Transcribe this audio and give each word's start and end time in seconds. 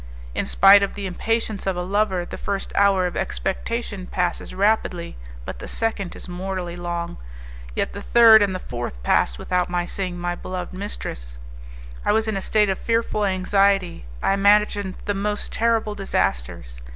In 0.33 0.47
spite 0.47 0.81
of 0.81 0.95
the 0.95 1.05
impatience 1.05 1.67
of 1.67 1.75
a 1.77 1.83
lover, 1.83 2.25
the 2.25 2.35
first 2.35 2.73
hour 2.75 3.05
of 3.05 3.15
expectation 3.15 4.07
passes 4.07 4.51
rapidly, 4.51 5.15
but 5.45 5.59
the 5.59 5.67
second 5.67 6.15
is 6.15 6.27
mortally 6.27 6.75
long. 6.75 7.19
Yet 7.75 7.93
the 7.93 8.01
third 8.01 8.41
and 8.41 8.55
the 8.55 8.57
fourth 8.57 9.03
passed 9.03 9.37
without 9.37 9.69
my 9.69 9.85
seeing 9.85 10.17
my 10.17 10.33
beloved 10.33 10.73
mistress. 10.73 11.37
I 12.03 12.13
was 12.13 12.27
in 12.27 12.35
a 12.35 12.41
state 12.41 12.69
of 12.69 12.79
fearful 12.79 13.25
anxiety; 13.25 14.05
I 14.23 14.33
imagined 14.33 14.95
the 15.05 15.13
most 15.13 15.51
terrible 15.51 15.93
disasters. 15.93 16.81